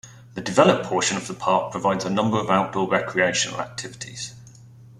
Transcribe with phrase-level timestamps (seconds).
[0.33, 4.33] The developed portion of the park provides a number of outdoor recreational activities.